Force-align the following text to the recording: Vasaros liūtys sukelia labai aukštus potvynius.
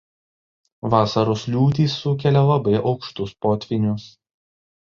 Vasaros 0.93 1.43
liūtys 1.55 1.99
sukelia 2.05 2.43
labai 2.49 2.75
aukštus 2.81 3.37
potvynius. 3.47 4.11